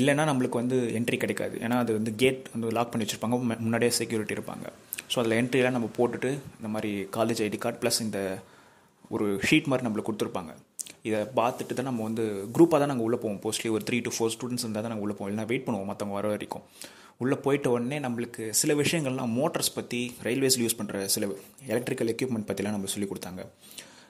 இல்லைன்னா 0.00 0.24
நம்மளுக்கு 0.30 0.60
வந்து 0.62 0.76
என்ட்ரி 0.98 1.16
கிடைக்காது. 1.24 1.56
ஏன்னா 1.64 1.76
அது 1.82 1.92
வந்து 1.98 2.12
கேட் 2.22 2.42
வந்து 2.54 2.72
லாக் 2.76 2.92
பண்ணி 2.92 3.04
வச்சுருப்பாங்க. 3.04 3.36
முன்னாடியே 3.66 3.92
செக்யூரிட்டி 4.00 4.36
இருப்பாங்க. 4.38 4.66
ஸோ 5.12 5.16
அதில் 5.20 5.38
என்ட்ரியெலாம் 5.40 5.76
நம்ம 5.78 5.88
போட்டுட்டு 5.98 6.30
இந்த 6.58 6.68
மாதிரி 6.74 6.92
காலேஜ் 7.16 7.42
ஐடி 7.46 7.58
கார்டு 7.64 7.80
ப்ளஸ் 7.82 8.00
இந்த 8.06 8.20
ஒரு 9.14 9.26
ஷீட் 9.48 9.68
மாதிரி 9.70 9.86
நம்மளுக்கு 9.86 10.08
கொடுத்துருப்பாங்க. 10.10 10.52
இதை 11.08 11.18
பார்த்துட்டு 11.38 11.74
தான் 11.78 11.88
நம்ம 11.90 12.02
வந்து 12.08 12.24
குரூப்பாக 12.56 12.78
தான் 12.82 12.90
நாங்கள் 12.92 13.06
உள்ளே 13.06 13.18
போவோம். 13.22 13.40
மோஸ்ட்லி 13.44 13.70
ஒரு 13.76 13.84
த்ரீ 13.88 13.98
டு 14.06 14.12
ஃபோர் 14.16 14.32
ஸ்டூடெண்ட்ஸ் 14.34 14.64
இருந்தால் 14.64 14.84
தான் 14.84 14.92
நாங்கள் 14.92 15.06
உள்ளே 15.06 15.16
போவோம். 15.16 15.30
இல்லைனா 15.30 15.48
வெயிட் 15.50 15.66
பண்ணுவோம் 15.66 15.90
மற்றவங்க 15.90 16.16
வர 16.18 16.28
வரைக்கும். 16.34 16.64
உள்ளே 17.22 17.36
போயிட்ட 17.44 17.68
உடனே 17.74 17.98
நம்மளுக்கு 18.04 18.44
சில 18.60 18.72
விஷயங்கள்லாம் 18.82 19.34
மோட்டர்ஸ் 19.38 19.74
பற்றி 19.78 20.00
ரயில்வேஸில் 20.26 20.64
யூஸ் 20.64 20.78
பண்ணுற 20.78 21.04
சில 21.14 21.26
எலக்ட்ரிக்கல் 21.72 22.12
எக்யூப்மெண்ட் 22.14 22.48
பற்றிலாம் 22.50 22.76
நம்ம 22.76 22.90
சொல்லி 22.94 23.08
கொடுத்தாங்க. 23.10 23.42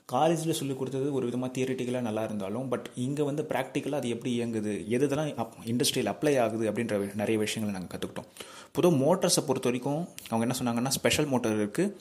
காலேஜில் 0.09 0.57
சொல்லிக் 0.59 0.79
கொடுத்தது 0.79 1.07
ஒரு 1.13 1.25
விதமாக 1.25 1.51
தியரிட்டிக்கலாக 1.55 2.05
நல்லா 2.07 2.23
இருந்தாலும் 2.23 2.67
பட் 2.69 2.87
இங்கே 2.95 3.23
வந்து 3.23 3.43
ப்ராக்டிக்கலாக 3.51 4.01
அது 4.01 4.09
எப்படி 4.09 4.31
இயங்குது 4.35 4.73
எது 4.87 5.05
இதெல்லாம் 5.05 5.31
அப் 5.43 5.55
இண்டஸ்ட்ரியில் 5.65 6.11
அப்ளை 6.11 6.33
ஆகுது 6.37 6.65
அப்படின்ற 6.71 6.97
நிறைய 7.15 7.37
விஷயங்களை 7.37 7.73
நாங்கள் 7.75 7.93
கற்றுக்கிட்டோம் 7.93 8.27
பொதுவாக 8.71 8.95
மோட்டார்ஸை 9.03 9.43
பொறுத்த 9.47 9.67
வரைக்கும் 9.69 10.01
அவங்க 10.29 10.43
என்ன 10.47 10.57
சொன்னாங்கன்னா 10.59 10.93
ஸ்பெஷல் 10.97 11.29
மோட்டார் 11.33 11.57
இருக்குது 11.59 11.93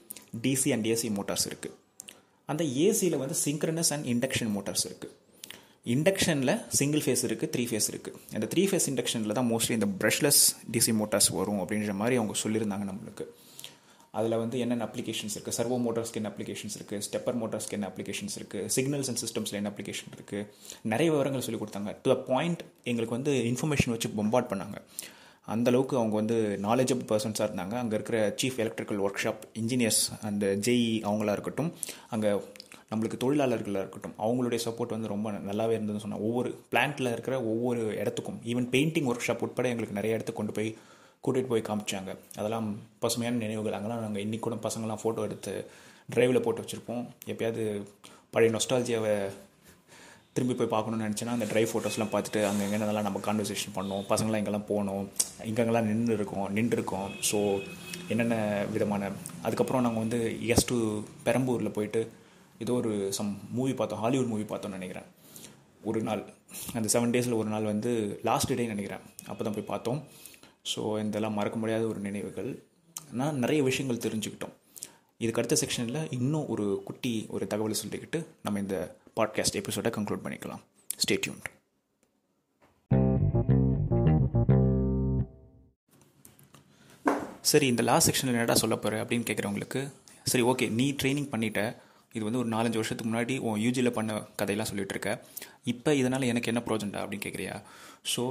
டிசி 0.43 0.73
அண்ட் 0.73 0.87
ஏசி 0.87 1.11
மோட்டார்ஸ் 1.11 1.47
இருக்குது 1.49 1.75
அந்த 2.49 2.63
ஏசியில் 2.87 3.19
வந்து 3.19 3.37
சிங்க்ரனஸ் 3.45 3.93
அண்ட் 3.93 4.07
இண்டக்ஷன் 4.07 4.51
மோட்டார்ஸ் 4.51 4.87
இருக்குது 4.87 5.13
இண்டக்ஷனில் 5.87 6.55
சிங்கிள் 6.77 7.03
ஃபேஸ் 7.05 7.25
இருக்குது 7.29 7.51
த்ரீ 7.55 7.65
ஃபேஸ் 7.71 7.89
இருக்குது 7.91 8.19
அந்த 8.35 8.47
த்ரீ 8.47 8.63
ஃபேஸ் 8.69 8.87
இண்டக்ஷனில் 8.91 9.37
தான் 9.39 9.49
மோஸ்ட்லி 9.51 9.75
இந்த 9.75 9.89
ப்ரஷ்லெஸ் 10.03 10.43
டிசி 10.71 10.93
மோட்டார்ஸ் 10.93 11.31
வரும் 11.31 11.61
அப்படின்ற 11.63 11.95
மாதிரி 11.95 12.17
அவங்க 12.17 12.37
சொல்லியிருந்தாங்க 12.45 12.85
நம்மளுக்கு. 12.85 13.25
அதில் 14.19 14.37
வந்து 14.43 14.57
என்னென்ன 14.65 14.87
அப்ளிகேஷன்ஸ் 14.89 15.35
இருக்குது 15.37 15.57
சர்வோ 15.59 15.77
மோட்டார்ஸ்க்கு 15.85 16.21
என்ன 16.21 16.31
அப்ளிகேஷன்ஸ் 16.33 16.77
இருக்குது 16.79 17.05
ஸ்டெப்பர் 17.07 17.39
மோட்டார்ஸ்க்கு 17.41 17.77
என்ன 17.79 17.89
அப்ளிகேஷன்ஸ் 17.91 18.37
இருக்குது 18.41 18.69
சிக்னல்ஸ் 18.77 19.11
அண்ட் 19.13 19.21
சிஸ்டம்ஸில் 19.25 19.59
என்ன 19.61 19.71
அப்ளிகேஷன் 19.73 20.15
இருக்குது 20.17 20.47
நிறைய 20.93 21.09
விவரங்கள் 21.15 21.45
சொல்லி 21.47 21.61
கொடுத்தாங்க. 21.63 21.93
டு 22.05 22.11
த 22.15 22.17
பாயிண்ட் 22.31 22.63
எங்களுக்கு 22.93 23.17
வந்து 23.19 23.35
இன்ஃபர்மேஷன் 23.53 23.95
வச்சு 23.95 24.11
பொம்பாட் 24.21 24.51
பண்ணாங்க. 24.53 24.79
அந்த 25.49 25.69
அளவுக்கு 25.73 25.95
அவங்க 26.01 26.15
வந்து 26.21 26.37
நாலேஜபிள் 26.67 27.09
பர்சன்ஸாக 27.13 27.49
இருந்தாங்க. 27.49 27.75
அங்கே 27.83 27.97
இருக்கிற 27.99 28.19
chief 28.43 28.61
electrical 28.65 29.01
work 29.07 29.23
shop 29.25 29.43
engineers 29.63 30.03
அந்த 30.29 30.47
ஜெய் 30.69 30.87
அவங்களா 31.09 31.35
இருக்கட்டும் 31.39 31.71
அங்கே 32.17 32.31
நம்மளுக்கு 32.91 33.19
தொழிலாளர்களாக 33.23 33.83
இருக்கட்டும் 33.85 34.17
அவங்களுடைய 34.25 34.61
சப்போர்ட் 34.65 34.95
வந்து 34.95 35.13
ரொம்ப 35.13 35.29
நல்லாவே 35.51 35.75
இருந்ததுன்னு 35.77 36.05
சொன்னால் 36.05 36.25
ஒவ்வொரு 36.29 36.51
பிளான்ட்டில் 36.73 37.13
இருக்கிற 37.13 37.37
ஒவ்வொரு 37.53 37.83
இடத்துக்கும் 38.03 38.39
ஈவன் 38.53 38.69
பெயிண்டிங் 38.75 39.09
ஒர்க் 39.11 39.27
ஷாப் 39.29 39.45
உட்பட 39.47 39.69
எங்களுக்கு 39.73 39.99
நிறைய 39.99 40.17
இடத்துக்கு 40.17 40.41
கொண்டு 40.41 40.57
போய் 40.59 40.71
கூட்டிகிட்டு 41.25 41.53
போய் 41.53 41.69
காமிச்சாங்க. 41.69 42.11
அதெல்லாம் 42.41 42.67
பசுமையான 43.05 43.41
நினைவுகள். 43.45 43.77
அங்கெல்லாம் 43.79 44.05
நாங்கள் 44.07 44.25
இன்றைக்கி 44.27 44.45
கூட 44.47 44.57
பசங்களாம் 44.67 45.03
ஃபோட்டோ 45.03 45.25
எடுத்து 45.29 45.55
ட்ரைவில் 46.15 46.45
போட்டு 46.47 46.63
வச்சுருப்போம். 46.63 47.05
எப்பயாவது 47.33 47.65
பழைய 48.35 48.51
நொஸ்டாலஜியாவை 48.57 49.15
திரும்பி 50.37 50.55
போய் 50.59 50.71
பார்க்கணும்னு 50.73 51.07
நினச்சேன்னா 51.07 51.35
அந்த 51.37 51.47
ட்ரைவ் 51.51 51.71
ஃபோட்டோஸ்லாம் 51.71 52.13
பார்த்துட்டு 52.15 52.41
அங்கே 52.49 52.63
எங்கென்னலாம் 52.67 53.07
நம்ம 53.09 53.21
கான்வர்சேஷன் 53.27 53.75
பண்ணோம். 53.77 54.05
பசங்களாம் 54.13 54.41
எங்கெல்லாம் 54.41 54.69
போனோம். 54.73 55.05
இங்கெங்கெல்லாம் 55.51 55.89
நின்று 55.91 56.17
இருக்கோம். 56.19 56.49
நின்றுருக்கோம் 56.57 57.11
ஸோ 57.31 57.39
என்னென்ன 58.13 58.37
விதமான 58.75 59.11
அதுக்கப்புறம் 59.47 59.85
நாங்கள் 59.87 60.05
வந்து 60.05 60.21
எஸ் 60.55 60.69
டு 60.71 60.79
பெரம்பூரில் 61.27 61.75
போயிட்டு 61.77 62.03
ஏதோ 62.65 62.73
ஒரு 62.81 62.93
சம் 63.19 63.31
மூவி 63.59 63.73
பார்த்தோம் 63.79 64.03
ஹாலிவுட் 64.05 64.33
மூவி 64.33 64.45
பார்த்தோம்னு 64.51 64.79
நினைக்கிறேன். 64.79 65.09
ஒரு 65.91 66.01
நாள் 66.09 66.23
அந்த 66.79 66.87
செவன் 66.95 67.15
டேஸில் 67.15 67.39
ஒரு 67.41 67.49
நாள் 67.55 67.71
வந்து 67.73 67.93
லாஸ்ட் 68.29 68.53
டே 68.59 68.67
நினைக்கிறேன். 68.75 69.05
அப்போ 69.31 69.41
தான் 69.47 69.57
போய் 69.57 69.71
பார்த்தோம். 69.73 70.01
ஸோ 70.73 70.83
இதெல்லாம் 71.07 71.37
மறக்க 71.39 71.57
முடியாத 71.63 71.85
ஒரு 71.93 72.01
நினைவுகள். 72.01 72.51
நான் 73.21 73.41
நிறைய 73.43 73.63
விஷயங்கள் 73.63 74.05
தெரிஞ்சுக்கிட்டோம். 74.07 74.55
இதுக்கு 75.23 75.41
அடுத்த 75.41 75.57
செக்ஷனில் 75.63 76.01
இன்னும் 76.19 76.47
ஒரு 76.53 76.65
குட்டி 76.85 77.13
ஒரு 77.35 77.45
தகவலை 77.53 77.77
சொல்லிக்கிட்டு 77.83 78.21
நம்ம 78.43 78.61
இந்த 78.65 78.77
பாட்காஸ்ட் 79.19 79.59
எபிசோடை 79.61 79.93
கன்க்ளூட் 79.97 80.25
பண்ணிக்கலாம். 80.25 80.63
ஸ்டே 81.03 81.17
டியூன்ட் 81.25 81.51
சரி 87.51 87.67
இந்த 87.73 87.83
லாஸ்ட் 87.89 88.09
செக்ஷனில் 88.09 88.35
என்னடா 88.35 88.55
சொல்ல 88.61 88.77
போகிற 88.77 89.01
அப்படின்னு 89.05 89.27
கேட்குறவங்களுக்கு 89.29 89.81
சரி 90.31 90.45
ஓகே 90.51 90.67
நீ 90.79 90.87
ட்ரைனிங் 91.01 91.31
பண்ணிட்ட. 91.33 91.61
இது 92.17 92.23
வந்து 92.27 92.41
ஒரு 92.43 92.49
நாலஞ்சு 92.55 92.79
வருஷத்துக்கு 92.81 93.11
முன்னாடி 93.13 93.35
உன் 93.49 93.61
யூஜியில் 93.65 93.97
பண்ண 93.97 94.13
கதையெல்லாம் 94.41 94.69
சொல்லிகிட்டு 94.71 94.95
இருக்க. 94.97 95.13
இப்போ 95.73 95.91
இதனால் 96.01 96.31
எனக்கு 96.33 96.51
என்ன 96.53 96.63
ப்ரோஜன்டா 96.69 97.01
அப்படின்னு 97.03 97.27
கேட்குறியா 97.27 97.55
ஸோ 98.13 98.23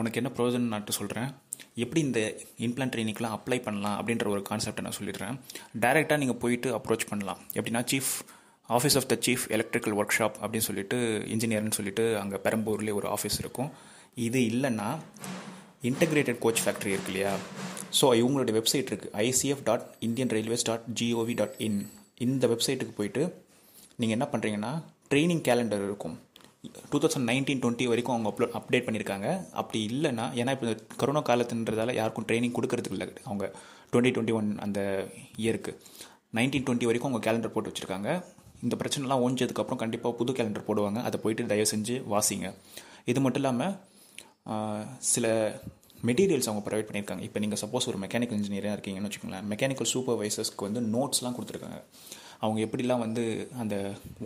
உனக்கு 0.00 0.20
என்ன 0.20 0.30
ப்ரோஜன் 0.38 0.70
நான் 0.72 0.86
சொல்கிறேன் 1.00 1.28
எப்படி 1.82 2.00
இந்த 2.08 2.20
இம்ப்ளான் 2.66 2.92
ட்ரைனிங்லாம் 2.94 3.34
அப்ளை 3.36 3.58
பண்ணலாம் 3.66 3.96
அப்படின்ற 4.00 4.28
ஒரு 4.34 4.42
கான்செப்டை 4.50 4.84
நான் 4.86 4.98
சொல்லிடுறேன். 5.00 5.36
டைரெக்டாக 5.84 6.18
நீங்கள் 6.22 6.40
போயிட்டு 6.44 6.70
அப்ரோச் 6.78 7.06
பண்ணலாம். 7.12 7.40
எப்படின்னா 7.58 7.82
chief 7.92 8.12
office 8.68 8.96
of 9.00 9.08
the 9.12 9.16
chief 9.26 9.44
electrical 9.56 9.96
workshop 10.18 10.36
அப்படின்னு 10.42 10.66
சொல்லிட்டு 10.68 10.98
இன்ஜினியர்னு 11.34 11.76
சொல்லிட்டு 11.78 12.04
அங்கே 12.22 12.40
பெரம்பூர்லேயே 12.46 12.96
ஒரு 13.00 13.08
ஆஃபீஸ் 13.16 13.38
இருக்கும். 13.42 13.70
இது 14.26 14.40
இல்லைன்னா 14.52 14.88
இன்டகிரேட்டட் 15.90 16.42
கோச் 16.44 16.62
ஃபேக்ட்ரி 16.64 16.92
இருக்கு 16.94 17.12
இல்லையா? 17.12 17.32
ஸோ 17.98 18.06
இவங்களுடைய 18.20 18.54
வெப்சைட் 18.58 18.90
இருக்குது 18.90 19.12
ICF 19.26 19.64
dot 19.68 19.84
Indian 20.06 20.32
railways 20.36 20.66
dot 20.68 20.86
G O V 21.00 21.34
dot 21.40 21.58
in 21.66 21.80
இந்த 22.26 22.46
வெப்சைட்டுக்கு 22.52 22.94
போயிட்டு 23.00 23.22
நீங்கள் 24.00 24.16
என்ன 24.18 24.28
பண்ணுறீங்கன்னா 24.32 24.72
ட்ரைனிங் 25.10 25.44
கேலண்டர் 25.48 25.84
இருக்கும். 25.88 26.16
டூ 26.90 26.98
தௌசண்ட் 27.02 27.28
நைன்டீன் 27.30 27.60
டுவெண்ட்டி 27.62 27.86
வரைக்கும் 27.92 28.14
அவங்க 28.14 28.28
அப்லோட் 28.30 28.54
அப்டேட் 28.58 28.86
பண்ணியிருக்காங்க 28.86 29.28
அப்படி 29.60 29.80
இல்லைன்னா 29.92 30.24
ஏன்னா 30.40 30.52
இப்போ 30.56 30.74
கொரோனா 31.00 31.22
காலத்துன்றதால 31.28 31.94
யாருக்கும் 32.00 32.26
ட்ரைனிங் 32.28 32.56
கொடுக்கறதுக்கு 32.58 32.96
இல்லை. 32.96 33.08
அவங்க 33.30 33.44
டுவெண்ட்டி 33.92 34.12
டுவெண்ட்டி 34.16 34.34
ஒன் 34.38 34.48
அந்த 34.66 34.80
இயருக்கு 35.44 35.74
நைன்டீன் 36.38 36.66
டுவெண்ட்டி 36.66 36.88
வரைக்கும் 36.90 37.10
அவங்க 37.10 37.22
கேலண்டர் 37.26 37.54
போட்டு 37.54 37.72
வச்சுருக்காங்க. 37.72 38.10
இந்த 38.64 38.74
பிரச்சனைலாம் 38.80 39.22
ஓஞ்சதுக்கப்புறம் 39.26 39.82
கண்டிப்பாக 39.82 40.14
புது 40.20 40.32
கேலண்டர் 40.38 40.68
போடுவாங்க. 40.68 40.98
அதை 41.08 41.16
போயிட்டு 41.24 41.50
தயவு 41.52 41.70
செஞ்சு 41.74 41.96
வாசிங்க. 42.14 42.48
இது 43.12 43.20
மட்டும் 43.24 43.42
இல்லாமல் 43.42 43.74
சில 45.12 45.26
மெட்டீரியல்ஸ் 46.08 46.48
அவங்க 46.50 46.62
ப்ரொவைட் 46.66 46.88
பண்ணியிருக்காங்க 46.88 47.24
இப்போ 47.26 47.38
நீங்கள் 47.42 47.60
சப்போஸ் 47.62 47.88
ஒரு 47.90 47.98
மெக்கானிக்கல் 48.04 48.38
இன்ஜினியராக 48.40 48.76
இருக்கீங்கன்னு 48.76 49.08
வச்சுக்கோங்களேன். 49.10 49.46
மெக்கானிக்கல் 49.52 49.90
சூப்பர்வைசர்ஸ்க்கு 49.92 50.66
வந்து 50.68 50.80
நோட்ஸ்லாம் 50.94 51.36
கொடுத்துருக்காங்க. 51.36 51.78
அவங்க 52.44 52.58
எப்படிலாம் 52.66 53.02
வந்து 53.04 53.22
அந்த 53.62 53.74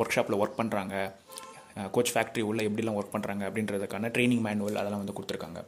ஒர்க் 0.00 0.14
ஷாப்பில் 0.16 0.40
ஒர்க் 0.42 0.58
பண்ணுறாங்க 0.60 0.94
கோச் 1.94 2.12
ஃபேக்ட்ரி 2.14 2.42
உள்ள 2.50 2.60
எப்படிலாம் 2.68 2.98
ஒர்க் 3.00 3.14
பண்ணுறாங்க 3.14 3.42
அப்படின்றதுக்கான 3.48 4.10
ட்ரைனிங் 4.14 4.44
மேனுவல் 4.46 4.80
அதெல்லாம் 4.80 5.02
வந்து 5.02 5.16
கொடுத்துருக்காங்க. 5.18 5.60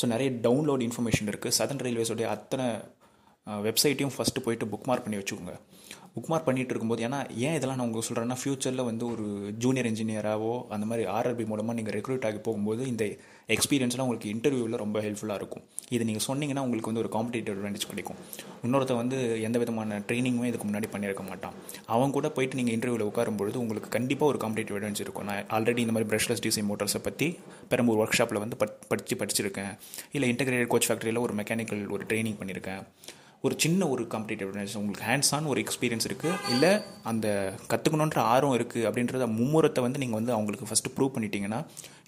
ஸோ 0.00 0.06
நிறைய 0.14 0.30
டவுன்லோட் 0.46 0.84
இன்ஃபர்மேஷன் 0.88 1.30
இருக்குது 1.32 1.56
சதன் 1.58 1.82
ரயில்வேஸோடைய 1.86 2.28
அத்தனை 2.36 2.66
வெப்சைட்டையும் 3.68 4.14
ஃபஸ்ட்டு 4.16 4.44
போயிட்டு 4.44 4.66
புக் 4.72 4.88
மார்க் 4.90 5.06
பண்ணி 5.06 5.20
வச்சுக்கோங்க. 5.20 5.54
புக் 6.14 6.28
மார்க் 6.30 6.46
பண்ணிட்டு 6.46 6.72
இருக்கும்போது 6.72 7.02
ஏன்னா 7.06 7.18
ஏன் 7.46 7.54
இதெல்லாம் 7.58 7.78
நான் 7.78 7.86
உங்களுக்கு 7.86 8.08
சொல்கிறேன்னா 8.08 8.36
ஃப்யூச்சரில் 8.40 8.82
வந்து 8.88 9.04
ஒரு 9.12 9.24
ஜூனியர் 9.62 9.88
இன்ஜினியராகவோ 9.90 10.52
அந்த 10.74 10.84
மாதிரி 10.90 11.04
ஆர்ஆர்பி 11.14 11.44
மூலமாக 11.52 11.74
நீங்கள் 11.78 11.94
ரெக்ரூட் 11.96 12.26
ஆகி 12.28 12.38
போகும்போது 12.48 12.82
இந்த 12.90 13.04
எக்ஸ்பீரியன்ஸ்லாம் 13.54 14.06
உங்களுக்கு 14.06 14.28
இன்டர்வியூவில் 14.34 14.76
ரொம்ப 14.82 14.98
ஹெல்ப்ஃபுல்லாக 15.06 15.40
இருக்கும். 15.40 15.64
இது 15.94 16.02
நீங்கள் 16.08 16.24
சொன்னீங்கன்னா 16.28 16.62
உங்களுக்கு 16.66 16.90
வந்து 16.90 17.02
ஒரு 17.04 17.10
காம்படிட்டிவ் 17.16 17.54
அட்வான்டேஜ் 17.56 17.88
கிடைக்கும். 17.92 18.20
இன்னொருத்த 18.66 18.94
வந்து 19.00 19.18
எந்த 19.48 19.56
விதமான 19.62 19.98
ட்ரைனிங்குமே 20.10 20.50
இதுக்கு 20.52 20.68
முன்னாடி 20.68 20.90
பண்ணியிருக்க 20.94 21.24
மாட்டான். 21.30 21.56
அவன் 21.96 22.14
கூட 22.18 22.30
போயிட்டு 22.36 22.60
நீங்கள் 22.60 22.76
இன்டர்வியூவில் 22.76 23.08
உட்காரும்பொழுது 23.10 23.58
உங்களுக்கு 23.64 23.90
கண்டிப்பாக 23.96 24.32
ஒரு 24.34 24.40
காம்படிட்டிவ் 24.44 24.78
அட்வான்டேஜ் 24.78 25.04
இருக்கும். 25.06 25.26
நான் 25.30 25.50
ஆல்ரெடி 25.58 25.82
இந்த 25.86 25.96
மாதிரி 25.96 26.10
ப்ரஷ்லெஸ் 26.14 26.44
டிசைன் 26.46 26.68
மோட்டர்ஸை 26.70 27.02
பற்றி 27.08 27.28
பெரம்பூர் 27.72 28.00
ஒர்க் 28.04 28.18
ஷாப்பில் 28.20 28.42
வந்து 28.44 28.58
படித்து 28.92 29.20
படிச்சிருக்கேன். 29.24 29.74
இல்லை 30.16 30.28
இன்டெகிரேட்டட் 30.34 30.72
கோச் 30.76 30.88
ஃபேக்ட்ரியில் 30.90 31.22
ஒரு 31.26 31.34
மெக்கானிக்கல் 31.42 31.84
ஒரு 31.96 32.04
ட்ரைனிங் 32.12 32.40
பண்ணியிருக்கேன் 32.42 32.82
ஒரு 33.46 33.54
சின்ன 33.62 33.86
ஒரு 33.94 34.02
காம்படிட்டிவ்னஸ் 34.12 34.52
அட்வான்டேஜ் 34.52 34.76
உங்களுக்கு 34.80 35.06
ஹேண்ட்ஸ் 35.10 35.32
ஆன் 35.36 35.48
ஒரு 35.52 35.60
எக்ஸ்பீரியன்ஸ் 35.64 36.06
இருக்குது 36.08 36.36
இல்லை 36.54 36.70
அந்த 37.10 37.26
கற்றுக்கணுன்ற 37.70 38.20
ஆர்வம் 38.34 38.54
இருக்குது 38.58 38.84
அப்படின்றத 38.88 39.26
மும்முரத்தை 39.38 39.80
வந்து 39.86 40.00
நீங்கள் 40.02 40.18
வந்து 40.20 40.32
அவங்களுக்கு 40.36 40.68
ஃபஸ்ட்டு 40.70 40.92
ப்ரூவ் 40.96 41.14
பண்ணிட்டீங்கன்னா 41.16 41.58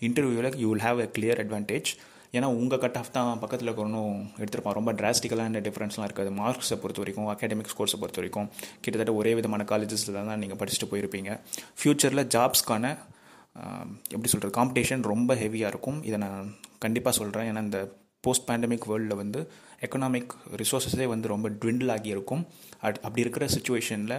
இன்டர்வியூவில் 0.08 0.56
you 0.62 0.68
will 0.72 0.84
have 0.86 1.00
a 1.06 1.08
clear 1.16 1.42
advantage 1.44 1.90
ஏன்னா 2.36 2.48
உங்கள் 2.60 2.80
கட் 2.84 2.96
ஆஃப் 3.00 3.12
தான் 3.16 3.28
பக்கத்தில் 3.42 3.68
இருக்கணும் 3.70 4.16
எடுத்துருப்பான். 4.40 4.76
ரொம்ப 4.78 4.92
டிராஸ்டிக்கலான 5.00 5.60
டிஃப்ரென்ஸ்லாம் 5.66 6.08
இருக்காது. 6.08 6.30
மார்க்ஸை 6.40 6.76
பொறுத்த 6.82 7.00
வரைக்கும் 7.02 7.28
அகாடமிக் 7.34 7.70
ஸ்கோர்ஸை 7.72 7.98
பொறுத்த 8.02 8.20
வரைக்கும் 8.20 8.48
கிட்டத்தட்ட 8.82 9.12
ஒரே 9.20 9.32
விதமான 9.38 9.64
காலேஜஸில் 9.72 10.18
தான் 10.18 10.42
நீங்கள் 10.44 10.60
படிச்சுட்டு 10.62 10.88
போயிருப்பீங்க. 10.92 11.30
ஃப்யூச்சரில் 11.78 12.24
ஜாப்ஸ்க்கான 12.36 12.84
எப்படி 14.14 14.30
சொல்கிறது 14.32 14.56
காம்படிஷன் 14.58 15.04
ரொம்ப 15.12 15.34
ஹெவியாக 15.42 15.72
இருக்கும். 15.74 16.00
இதை 16.08 16.18
நான் 16.26 16.50
கண்டிப்பாக 16.84 17.14
சொல்கிறேன் 17.20 17.48
ஏன்னா 17.52 17.62
இந்த 17.68 17.80
போஸ்ட் 18.26 18.46
பேண்டமிக் 18.48 18.86
வேர்ல்டில் 18.90 19.20
வந்து 19.22 19.40
எக்கனாமிக் 19.86 20.32
ரிசோர்ஸஸே 20.60 21.06
வந்து 21.14 21.26
ரொம்ப 21.34 21.46
ட்விண்டில் 21.62 21.92
ஆகி 21.94 22.08
இருக்கும் 22.14 22.42
அட் 22.86 22.98
அப்படி 23.04 23.24
இருக்கிற 23.24 23.44
சுச்சுவேஷனில் 23.54 24.16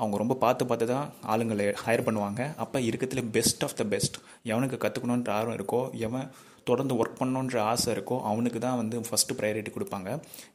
அவங்க 0.00 0.16
ரொம்ப 0.22 0.34
பார்த்து 0.44 0.66
பார்த்து 0.70 0.86
தான் 0.92 1.06
ஆளுங்களை 1.32 1.66
ஹையர் 1.84 2.04
பண்ணுவாங்க. 2.08 2.40
அப்போ 2.64 2.78
இருக்கிறதுல 2.88 3.22
பெஸ்ட் 3.36 3.64
ஆஃப் 3.66 3.76
த 3.80 3.84
பெஸ்ட் 3.94 4.16
எவனுக்கு 4.52 4.78
கற்றுக்கணுன்ற 4.84 5.32
ஆர்வம் 5.38 5.56
இருக்கோ 5.58 5.80
எவன் 6.08 6.26
தொடர்ந்து 6.68 6.94
ஒர்க் 7.00 7.18
பண்ணணுன்ற 7.20 7.58
ஆசை 7.72 7.90
இருக்கோ 7.96 8.16
அவனுக்கு 8.30 8.58
தான் 8.66 8.78
வந்து 8.80 8.96
ஃபஸ்ட்டு 9.08 9.36
ப்ரையாரிட்டி 9.38 9.70
கொடுப்பாங்க. 9.76 10.08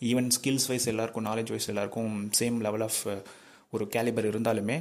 ஈவன் 0.09 0.29
ஸ்கில்ஸ் 0.35 0.67
வைஸ் 0.71 0.87
எல்லாருக்கும் 0.91 1.25
நாலேஜ் 1.29 1.51
வைஸ் 1.53 1.69
எல்லாருக்கும் 1.73 2.11
சேம் 2.39 2.59
லெவல் 2.67 2.85
ஆஃப் 2.87 3.01
ஒரு 3.75 3.85
கேலிபர் 3.95 4.29
இருந்தாலுமே 4.31 4.77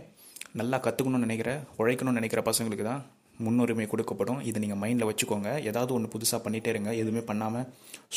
நல்லா 0.61 0.79
கற்றுக்கணும்னு 0.87 1.27
நினைக்கிற 1.27 1.51
உழைக்கணும்னு 1.81 2.21
நினைக்கிற 2.21 2.41
பசங்களுக்கு 2.51 2.87
தான் 2.91 3.03
முன்னுரிமை 3.47 3.87
கொடுக்கப்படும். 3.93 4.41
இது 4.51 4.63
நீங்கள் 4.65 4.81
மைண்டில் 4.83 5.09
வச்சுக்கோங்க. 5.11 5.51
ஏதாவது 5.71 5.95
ஒன்று 5.97 6.13
புதுசாக 6.15 6.41
பண்ணிகிட்டே 6.45 6.73
இருங்க. 6.75 6.91
எதுவுமே 7.03 7.23
பண்ணாமல் 7.31 7.67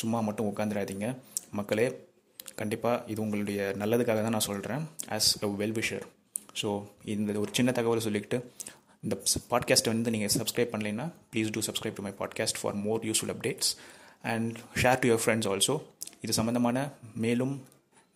சும்மா 0.01 0.19
மட்டும் 0.27 0.49
உட்காந்துடாதீங்க 0.51 1.07
மக்களே 1.59 1.87
கண்டிப்பாக 2.61 3.03
இது 3.11 3.19
உங்களுடைய 3.25 3.59
நல்லதுக்காக 3.81 4.19
தான் 4.25 4.35
நான் 4.37 4.47
சொல்கிறேன் 4.49 4.83
ஆஸ் 5.15 5.29
அ 5.45 5.49
வெல்விஷர் 5.61 6.05
ஸோ 6.61 6.69
இந்த 7.13 7.39
ஒரு 7.43 7.51
சின்ன 7.57 7.69
தகவல் 7.77 8.05
சொல்லிக்கிட்டு 8.07 8.37
இந்த 9.05 9.15
பாட்காஸ்ட்டை 9.51 9.91
வந்து 9.93 10.13
நீங்கள் 10.13 10.31
சப்ஸ்கிரைப் 10.35 10.71
பண்ணலைன்னா 10.73 11.05
please 11.31 11.49
do 11.55 11.61
subscribe 11.67 11.97
to 11.97 12.03
my 12.07 12.13
podcast 12.21 12.59
for 12.61 12.77
more 12.85 13.01
useful 13.09 13.33
updates 13.33 13.71
and 14.33 14.55
share 14.81 15.01
to 15.01 15.09
your 15.09 15.23
friends 15.23 15.49
also 15.51 15.75
இது 16.25 16.35
சம்மந்தமான 16.39 16.77
மேலும் 17.23 17.55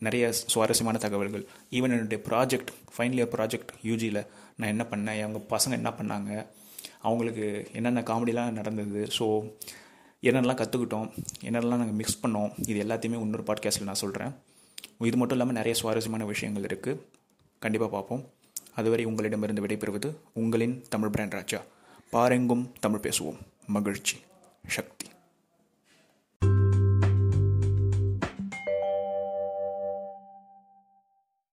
நிறைய 0.02 0.26
சுவாரஸ்யமான 0.54 0.98
தகவல்கள். 1.06 1.44
ஈவன் 1.78 1.94
என்னுடைய 1.96 2.20
ப்ராஜெக்ட் 2.30 2.70
ஃபைனல் 2.96 3.20
இயர் 3.20 3.32
ப்ராஜெக்ட் 3.36 3.72
யூஜியில் 3.90 4.22
நான் 4.58 4.72
என்ன 4.74 4.84
பண்ணேன்? 4.92 5.20
அவங்க 5.26 5.42
பசங்க 5.56 5.74
என்ன 5.82 5.92
பண்ணாங்க? 6.00 6.32
அவங்களுக்கு 7.02 7.70
என்னென்ன 7.74 8.02
காமெடிலாம் 8.02 8.52
நடந்தது. 8.52 9.08
ஸோ 9.18 9.26
என்னென்னலாம் 10.22 10.60
கற்றுக்கிட்டோம் 10.62 11.08
என்னென்னலாம் 11.44 11.82
நாங்கள் 11.82 12.00
மிக்ஸ் 12.02 12.22
பண்ணோம் 12.26 12.70
இது 12.70 12.84
எல்லாத்தையுமே 12.84 13.20
இன்னொரு 13.20 13.44
பாட்காஸ்ட்டில் 13.44 13.84
நான் 13.84 14.02
சொல்கிறேன் 14.04 14.34
இது 15.00 15.18
மட்டும் 15.18 15.38
இல்லாமல் 15.38 15.56
நிறைய 15.56 15.76
சுவாரஸ்யமான 15.80 16.26
விஷயங்கள் 16.26 16.64
இருக்குது 16.64 17.02
கண்டிப்பாக 17.60 17.92
பார்ப்போம். 17.92 18.26
அதுவரை 18.76 19.06
உங்களிடமிருந்து 19.06 19.66
விடைபெறுவது 19.66 20.16
உங்களின் 20.34 20.84
தமிழ் 20.90 21.10
பிராண்ட் 21.10 21.32
ராஜா. 21.32 21.62
பாரெங்கும் 22.12 22.66
தமிழ் 22.80 23.00
பேசுவோம். 23.00 23.40
மகிழ்ச்சி 23.68 24.18
சக்தி. 24.68 25.09